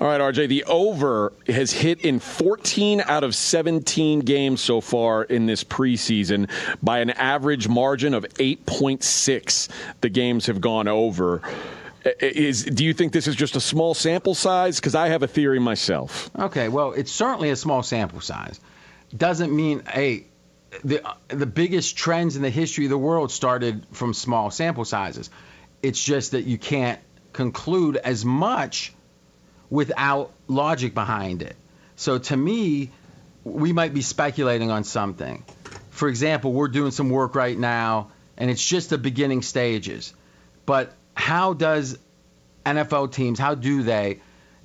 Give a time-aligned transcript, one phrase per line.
[0.00, 5.24] All right, RJ, the over has hit in 14 out of 17 games so far
[5.24, 6.50] in this preseason
[6.82, 9.68] by an average margin of 8.6.
[10.00, 11.42] The games have gone over.
[12.20, 14.78] Is do you think this is just a small sample size?
[14.78, 16.30] Because I have a theory myself.
[16.38, 18.60] Okay, well, it's certainly a small sample size.
[19.16, 20.26] Doesn't mean hey,
[20.84, 25.28] the the biggest trends in the history of the world started from small sample sizes.
[25.82, 27.00] It's just that you can't
[27.32, 28.92] conclude as much
[29.70, 31.56] without logic behind it.
[31.96, 32.90] So to me,
[33.44, 35.44] we might be speculating on something.
[35.90, 40.14] For example, we're doing some work right now, and it's just the beginning stages.
[40.64, 41.98] But how does
[42.64, 44.20] NFL teams, how do they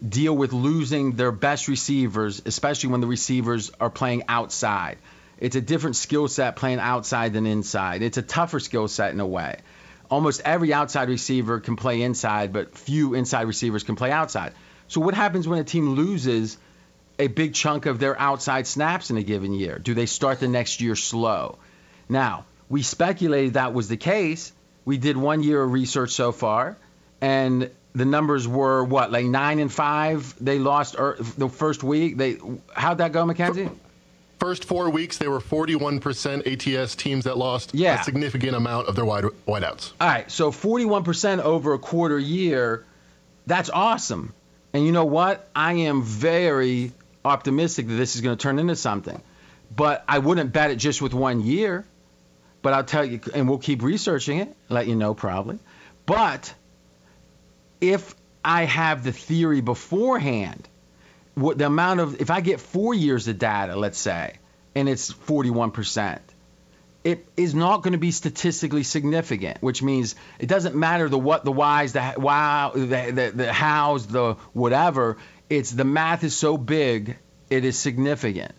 [0.07, 4.97] deal with losing their best receivers, especially when the receivers are playing outside?
[5.39, 8.01] It's a different skill set playing outside than inside.
[8.01, 9.57] It's a tougher skill set in a way.
[10.09, 14.53] Almost every outside receiver can play inside, but few inside receivers can play outside.
[14.87, 16.57] So what happens when a team loses
[17.19, 19.79] a big chunk of their outside snaps in a given year?
[19.79, 21.57] Do they start the next year slow?
[22.09, 24.51] Now, we speculated that was the case.
[24.85, 26.77] We did one year of research so far,
[27.21, 30.33] and the numbers were what, like nine and five.
[30.43, 32.17] They lost er, the first week.
[32.17, 32.37] They
[32.75, 33.69] how'd that go, Mackenzie?
[34.39, 38.01] First four weeks, they were 41% ATS teams that lost yeah.
[38.01, 39.93] a significant amount of their wide wideouts.
[40.01, 42.83] All right, so 41% over a quarter year.
[43.47, 44.33] That's awesome.
[44.73, 45.47] And you know what?
[45.55, 46.91] I am very
[47.23, 49.21] optimistic that this is going to turn into something.
[49.75, 51.85] But I wouldn't bet it just with one year.
[52.61, 55.59] But I'll tell you, and we'll keep researching it, let you know probably.
[56.05, 56.53] But
[57.81, 60.67] if I have the theory beforehand,
[61.35, 64.37] what the amount of, if I get four years of data, let's say,
[64.75, 66.19] and it's 41%,
[67.03, 71.43] it is not going to be statistically significant, which means it doesn't matter the what,
[71.43, 75.17] the whys, the wow, the, the, the hows, the whatever.
[75.49, 77.17] It's the math is so big,
[77.49, 78.53] it is significant.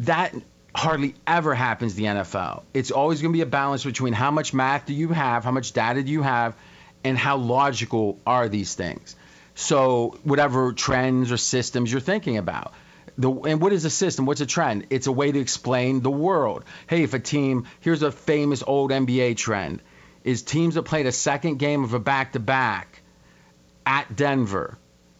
[0.00, 0.34] That
[0.74, 2.62] hardly ever happens the NFL.
[2.74, 5.50] It's always going to be a balance between how much math do you have, how
[5.50, 6.56] much data do you have,
[7.04, 9.14] and how logical are these things.
[9.54, 12.72] So whatever trends or systems you're thinking about.
[13.18, 14.26] The, and what is a system?
[14.26, 14.86] What's a trend?
[14.90, 16.64] It's a way to explain the world.
[16.86, 19.82] Hey, if a team, here's a famous old NBA trend,
[20.24, 23.02] is teams that played a second game of a back-to-back
[23.86, 24.78] at Denver.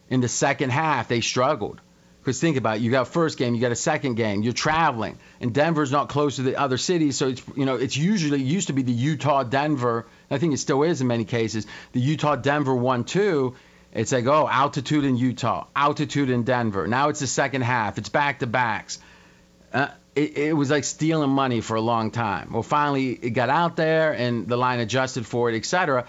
[0.09, 1.81] In the second half, they struggled.
[2.21, 5.19] Because think about it, you got first game, you got a second game, you're traveling,
[5.41, 8.67] and Denver's not close to the other cities, so it's you know it's usually used
[8.67, 10.07] to be the Utah Denver.
[10.31, 11.67] I think it still is in many cases.
[11.93, 13.55] The Utah Denver one two.
[13.93, 16.87] It's like oh altitude in Utah, altitude in Denver.
[16.87, 17.99] Now it's the second half.
[17.99, 18.99] It's back to backs.
[19.73, 22.53] Uh, it, it, was like stealing money for a long time.
[22.53, 26.07] Well, finally it got out there and the line adjusted for it, etc.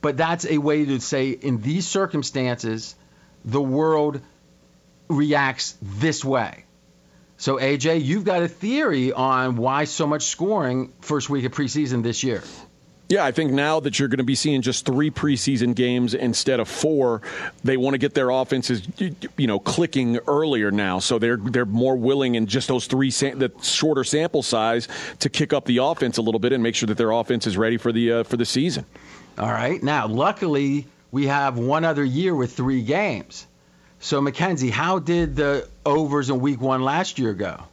[0.00, 2.94] But that's a way to say in these circumstances,
[3.44, 4.20] the world
[5.08, 6.64] reacts this way.
[7.36, 12.02] So, AJ, you've got a theory on why so much scoring first week of preseason
[12.02, 12.42] this year.
[13.10, 16.60] Yeah, I think now that you're going to be seeing just three preseason games instead
[16.60, 17.22] of four,
[17.64, 18.86] they want to get their offenses,
[19.36, 21.00] you know, clicking earlier now.
[21.00, 24.86] So they're they're more willing in just those three the shorter sample size
[25.18, 27.56] to kick up the offense a little bit and make sure that their offense is
[27.56, 28.86] ready for the uh, for the season.
[29.38, 29.82] All right.
[29.82, 33.48] Now, luckily, we have one other year with three games.
[33.98, 37.64] So, Mackenzie, how did the overs in week one last year go?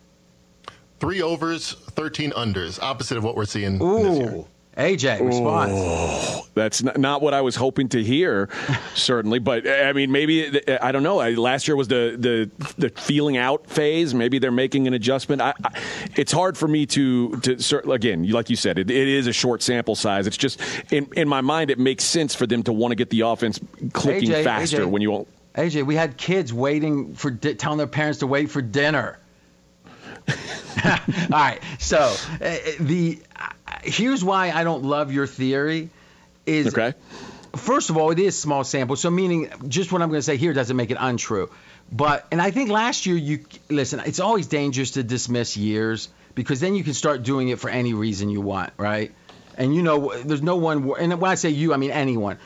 [0.99, 4.03] Three overs, 13 unders, opposite of what we're seeing Ooh.
[4.03, 4.45] this year.
[4.77, 5.71] AJ, response.
[5.73, 8.47] Oh, that's not what I was hoping to hear,
[8.93, 9.39] certainly.
[9.39, 11.17] But I mean, maybe I don't know.
[11.31, 14.13] Last year was the the, the feeling out phase.
[14.13, 15.41] Maybe they're making an adjustment.
[15.41, 15.81] I, I,
[16.15, 19.63] it's hard for me to to again, like you said, it, it is a short
[19.63, 20.27] sample size.
[20.27, 20.61] It's just
[20.91, 23.59] in in my mind, it makes sense for them to want to get the offense
[23.93, 24.91] clicking AJ, faster AJ.
[24.91, 25.27] when you won't.
[25.55, 29.17] AJ, we had kids waiting for telling their parents to wait for dinner.
[30.85, 30.97] All
[31.31, 33.47] right, so uh, the uh,
[33.87, 35.89] here's why I don't love your theory.
[36.45, 36.93] Is okay.
[37.55, 40.37] First of all, it is small sample, so meaning just what I'm going to say
[40.37, 41.49] here doesn't make it untrue.
[41.91, 44.01] But and I think last year you listen.
[44.05, 47.93] It's always dangerous to dismiss years because then you can start doing it for any
[47.93, 49.13] reason you want, right?
[49.57, 50.89] And you know, there's no one.
[50.99, 52.37] And when I say you, I mean anyone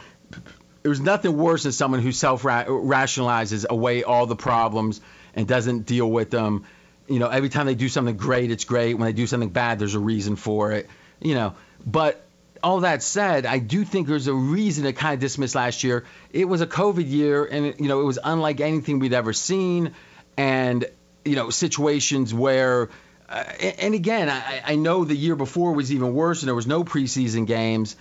[0.83, 5.01] there's nothing worse than someone who self rationalizes away all the problems
[5.35, 6.65] and doesn't deal with them.
[7.07, 8.95] You know, every time they do something great, it's great.
[8.95, 10.89] When they do something bad, there's a reason for it.
[11.21, 12.25] You know, but
[12.63, 16.05] all that said, I do think there's a reason to kind of dismiss last year.
[16.31, 19.93] It was a COVID year, and you know, it was unlike anything we'd ever seen,
[20.37, 20.85] and
[21.25, 22.89] you know, situations where.
[23.29, 23.45] Uh,
[23.79, 26.83] and again, I, I know the year before was even worse, and there was no
[26.83, 27.95] preseason games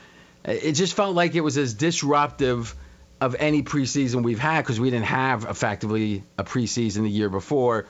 [0.45, 2.75] it just felt like it was as disruptive
[3.21, 7.87] of any preseason we've had because we didn't have effectively a preseason the year before.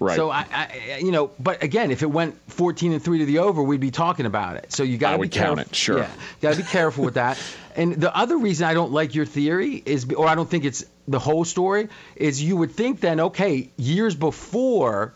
[0.00, 0.16] Right.
[0.16, 3.38] So I, I, you know, but again, if it went 14 and three to the
[3.38, 4.72] over, we'd be talking about it.
[4.72, 5.70] So you got to be count careful.
[5.70, 5.98] it, sure.
[5.98, 6.10] Yeah,
[6.40, 7.38] got to be careful with that.
[7.76, 10.84] And the other reason I don't like your theory is, or I don't think it's
[11.08, 15.12] the whole story, is you would think then, okay, years before.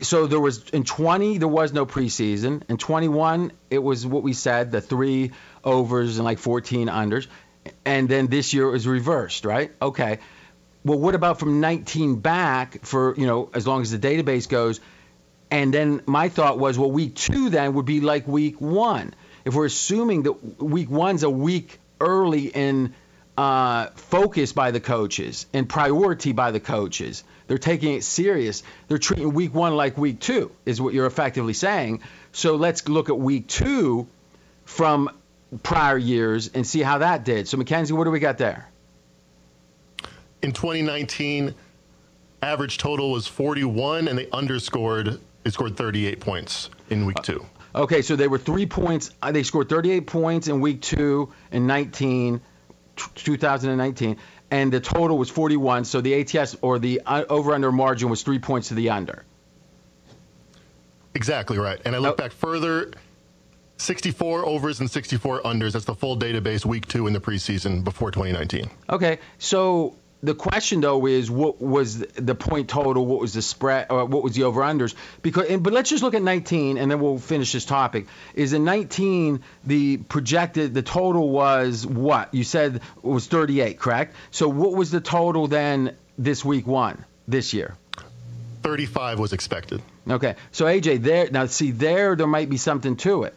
[0.00, 2.62] So there was in 20 there was no preseason.
[2.68, 5.30] In 21 it was what we said the three
[5.62, 7.28] overs and like 14 unders,
[7.84, 9.70] and then this year it was reversed, right?
[9.80, 10.18] Okay
[10.84, 14.80] well, what about from 19 back for, you know, as long as the database goes?
[15.50, 19.14] And then my thought was, well, week two then would be like week one.
[19.44, 22.94] If we're assuming that week one's a week early in
[23.36, 28.62] uh, focus by the coaches and priority by the coaches, they're taking it serious.
[28.88, 32.00] They're treating week one like week two, is what you're effectively saying.
[32.32, 34.06] So let's look at week two
[34.64, 35.10] from
[35.62, 37.48] prior years and see how that did.
[37.48, 38.68] So, Mackenzie, what do we got there?
[40.44, 41.54] In 2019,
[42.42, 45.18] average total was 41, and they underscored.
[45.42, 47.44] They scored 38 points in week two.
[47.74, 49.10] Okay, so they were three points.
[49.22, 52.40] Uh, they scored 38 points in week two in 19,
[52.94, 54.16] 2019,
[54.50, 55.84] and the total was 41.
[55.86, 59.24] So the ATS or the uh, over/under margin was three points to the under.
[61.14, 61.80] Exactly right.
[61.84, 62.92] And I look back further.
[63.76, 65.72] 64 overs and 64 unders.
[65.72, 68.70] That's the full database week two in the preseason before 2019.
[68.88, 73.88] Okay, so the question though is what was the point total, what was the spread,
[73.90, 74.94] or what was the over unders?
[75.22, 78.06] Because, and, but let's just look at 19, and then we'll finish this topic.
[78.34, 84.16] Is in 19 the projected the total was what you said was 38, correct?
[84.30, 87.76] So what was the total then this week one this year?
[88.62, 89.82] 35 was expected.
[90.08, 93.34] Okay, so AJ, there now see there there might be something to it,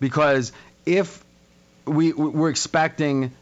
[0.00, 0.52] because
[0.84, 1.24] if
[1.86, 3.32] we we're expecting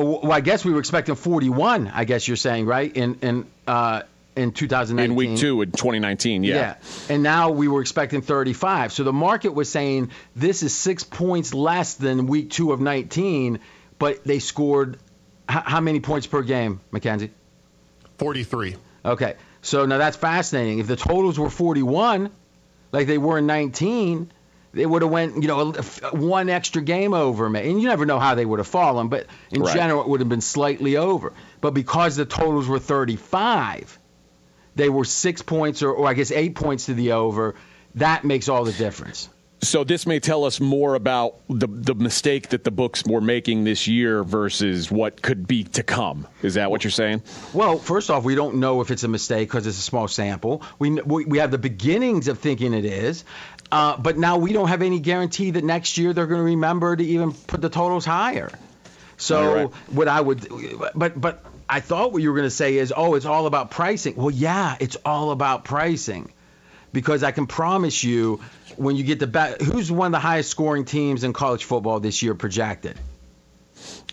[0.00, 1.88] well, I guess we were expecting 41.
[1.88, 2.94] I guess you're saying, right?
[2.94, 4.02] In in uh,
[4.36, 5.10] in 2019.
[5.10, 6.54] In week two in 2019, yeah.
[6.54, 6.74] Yeah,
[7.14, 8.92] and now we were expecting 35.
[8.92, 13.58] So the market was saying this is six points less than week two of 19,
[13.98, 14.94] but they scored
[15.50, 17.30] h- how many points per game, Mackenzie?
[18.18, 18.76] 43.
[19.04, 20.78] Okay, so now that's fascinating.
[20.78, 22.30] If the totals were 41,
[22.92, 24.30] like they were in 19
[24.72, 25.72] they would have went, you know,
[26.12, 27.68] one extra game over me.
[27.68, 29.74] And you never know how they would have fallen, but in right.
[29.74, 31.32] general, it would have been slightly over.
[31.60, 33.98] But because the totals were 35,
[34.76, 37.56] they were six points or, or I guess eight points to the over.
[37.96, 39.28] That makes all the difference.
[39.62, 43.64] So this may tell us more about the the mistake that the books were making
[43.64, 46.26] this year versus what could be to come.
[46.42, 47.22] Is that what you're saying?
[47.52, 50.62] Well, first off, we don't know if it's a mistake because it's a small sample.
[50.78, 53.24] We, we we have the beginnings of thinking it is,
[53.72, 56.96] uh, but now we don't have any guarantee that next year they're going to remember
[56.96, 58.50] to even put the totals higher.
[59.16, 59.68] So right.
[59.90, 60.48] what I would,
[60.94, 63.70] but but I thought what you were going to say is, oh, it's all about
[63.70, 64.16] pricing.
[64.16, 66.32] Well, yeah, it's all about pricing,
[66.92, 68.40] because I can promise you,
[68.76, 72.00] when you get the bet, who's one of the highest scoring teams in college football
[72.00, 72.98] this year projected?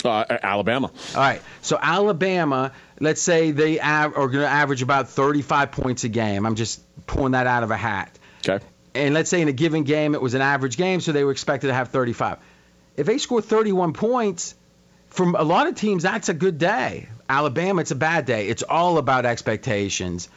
[0.03, 0.91] Uh, Alabama.
[1.15, 1.41] All right.
[1.61, 6.45] So Alabama, let's say they av- are going to average about 35 points a game.
[6.45, 8.17] I'm just pulling that out of a hat.
[8.47, 8.63] Okay
[8.97, 11.31] and let's say in a given game it was an average game, so they were
[11.31, 12.39] expected to have 35.
[12.95, 14.55] If they score 31 points,
[15.09, 17.09] from a lot of teams, that's a good day.
[17.29, 18.47] Alabama, it's a bad day.
[18.47, 20.29] It's all about expectations.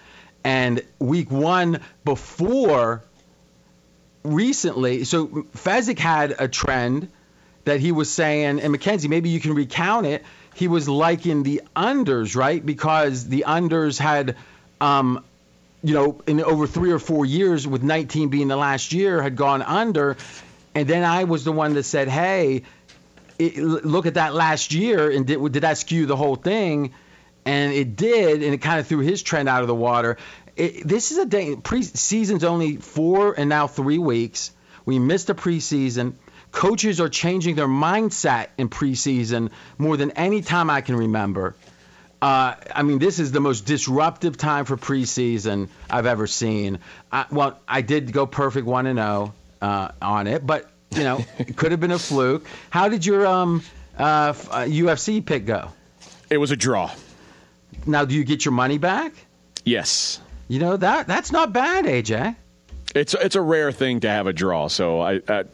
[0.45, 3.03] And week one before
[4.23, 7.11] recently, so Fezzik had a trend
[7.65, 10.25] that he was saying, and Mackenzie, maybe you can recount it.
[10.55, 12.65] He was liking the unders, right?
[12.65, 14.37] Because the unders had
[14.81, 15.25] um,
[15.83, 19.37] you know, in over three or four years, with 19 being the last year, had
[19.37, 20.17] gone under.
[20.75, 22.63] And then I was the one that said, hey,
[23.39, 26.93] it, look at that last year, and did, did that skew the whole thing?
[27.47, 30.19] And it did, and it kind of threw his trend out of the water.
[30.57, 34.53] It, this is a day, preseason's only four and now three weeks.
[34.85, 36.15] We missed a preseason.
[36.53, 41.55] Coaches are changing their mindset in preseason more than any time I can remember.
[42.23, 46.81] Uh, I mean, this is the most disruptive time for preseason I've ever seen.
[47.11, 51.03] I, well, I did go perfect one and zero oh, uh, on it, but you
[51.03, 52.47] know, it could have been a fluke.
[52.69, 53.63] How did your um,
[53.97, 55.71] uh, UFC uh, pick go?
[56.29, 56.91] It was a draw.
[57.87, 59.15] Now, do you get your money back?
[59.65, 60.21] Yes.
[60.49, 62.35] You know that that's not bad, AJ.
[62.95, 64.67] It's it's a rare thing to have a draw.
[64.67, 65.45] So I, I,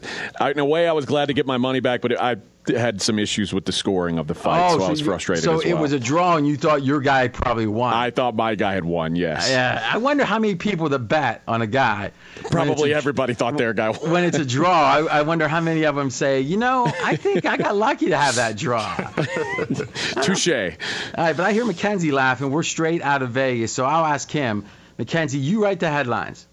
[0.40, 2.36] I in a way I was glad to get my money back, but I
[2.68, 5.46] had some issues with the scoring of the fight, oh, so, I was frustrated.
[5.48, 7.92] Oh, So as it was a draw, and you thought your guy probably won.
[7.94, 9.16] I thought my guy had won.
[9.16, 12.12] Yes, yeah, I wonder how many people that bet on a guy.
[12.50, 14.10] probably a- everybody thought their guy won.
[14.10, 17.16] When it's a draw, I, I wonder how many of them say, you know, I
[17.16, 18.94] think I got lucky to have that draw.
[20.22, 20.48] Touche.
[20.48, 22.50] All right, but I hear Mackenzie laughing.
[22.50, 24.64] We're straight out of Vegas, so I'll ask him.
[24.98, 26.46] Mackenzie, you write the headlines.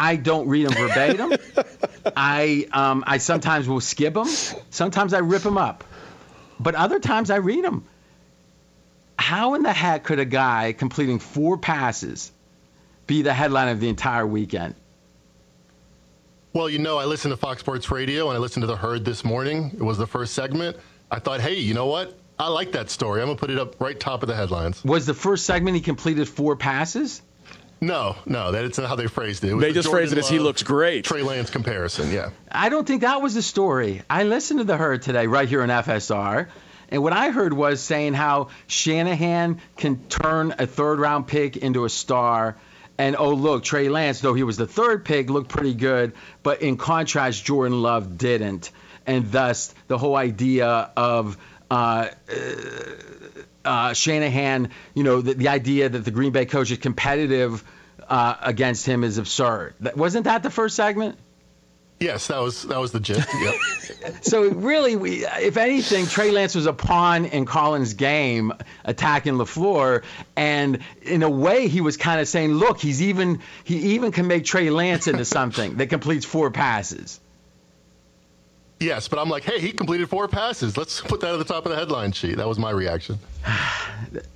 [0.00, 1.32] I don't read them verbatim.
[2.16, 4.28] I um, I sometimes will skip them.
[4.70, 5.82] Sometimes I rip them up,
[6.60, 7.84] but other times I read them.
[9.18, 12.30] How in the heck could a guy completing four passes
[13.08, 14.76] be the headline of the entire weekend?
[16.52, 19.04] Well, you know, I listened to Fox Sports Radio and I listened to The Herd
[19.04, 19.72] this morning.
[19.74, 20.76] It was the first segment.
[21.10, 22.16] I thought, hey, you know what?
[22.38, 23.20] I like that story.
[23.20, 24.84] I'm going to put it up right top of the headlines.
[24.84, 27.20] Was the first segment he completed four passes?
[27.80, 29.52] No, no, that's not how they phrased it.
[29.52, 31.04] it They the just Jordan phrased it as he looks great.
[31.04, 32.30] Trey Lance comparison, yeah.
[32.50, 34.02] I don't think that was the story.
[34.10, 36.48] I listened to the herd today right here on FSR.
[36.90, 41.84] And what I heard was saying how Shanahan can turn a third round pick into
[41.84, 42.56] a star.
[42.96, 46.14] And oh, look, Trey Lance, though he was the third pick, looked pretty good.
[46.42, 48.70] But in contrast, Jordan Love didn't.
[49.06, 51.38] And thus, the whole idea of
[51.70, 52.08] uh,
[53.64, 57.64] uh, Shanahan, you know, the, the idea that the Green Bay coach is competitive
[58.08, 59.74] uh, against him is absurd.
[59.80, 61.18] That- Wasn't that the first segment?
[62.00, 63.28] Yes, that was that was the gist.
[63.42, 63.54] Yep.
[64.22, 68.52] So really, we, if anything, Trey Lance was a pawn in Colin's game,
[68.84, 70.04] attacking LaFleur,
[70.36, 74.28] and in a way, he was kind of saying, "Look, he's even he even can
[74.28, 77.18] make Trey Lance into something that completes four passes."
[78.80, 80.76] Yes, but I'm like, hey, he completed four passes.
[80.76, 82.36] Let's put that at the top of the headline sheet.
[82.36, 83.18] That was my reaction.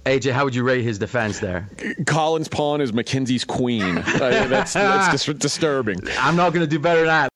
[0.04, 1.68] AJ, how would you rate his defense there?
[2.06, 4.02] Colin's pawn is Mackenzie's queen.
[4.22, 5.98] Uh, that's that's dis- disturbing.
[6.18, 7.30] I'm not going to do better than that.